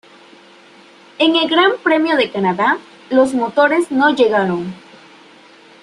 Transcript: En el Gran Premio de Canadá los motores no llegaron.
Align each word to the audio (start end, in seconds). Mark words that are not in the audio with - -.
En 1.19 1.35
el 1.35 1.47
Gran 1.47 1.73
Premio 1.83 2.15
de 2.17 2.31
Canadá 2.31 2.79
los 3.11 3.35
motores 3.35 3.91
no 3.91 4.15
llegaron. 4.15 4.73